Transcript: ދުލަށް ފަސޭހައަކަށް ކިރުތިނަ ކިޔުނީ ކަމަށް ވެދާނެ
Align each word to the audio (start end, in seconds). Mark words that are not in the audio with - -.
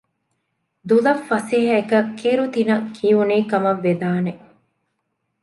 ދުލަށް 0.89 1.23
ފަސޭހައަކަށް 1.29 2.11
ކިރުތިނަ 2.19 2.75
ކިޔުނީ 2.95 3.37
ކަމަށް 3.51 3.81
ވެދާނެ 3.85 4.33